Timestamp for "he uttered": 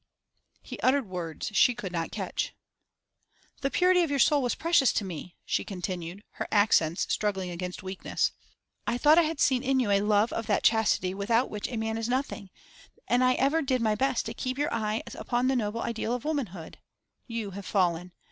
0.63-1.07